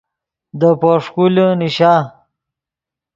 [0.59, 1.93] دے پوݰکولے نیشا